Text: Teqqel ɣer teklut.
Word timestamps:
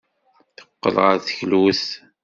Teqqel 0.57 0.95
ɣer 1.03 1.17
teklut. 1.25 1.83